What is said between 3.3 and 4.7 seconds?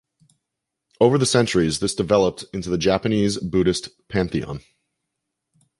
Buddhist pantheon.